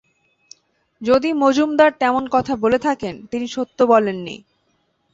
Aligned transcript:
যদি 1.01 1.29
মজুমদার 1.33 1.91
তেমন 1.99 2.23
কথা 2.31 2.53
বলে 2.55 2.79
থাকেন, 2.79 3.15
তিনি 3.25 3.45
সত্য 3.47 3.77
বলেননি। 3.83 4.35